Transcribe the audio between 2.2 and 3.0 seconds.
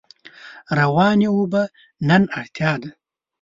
اړتیا ده.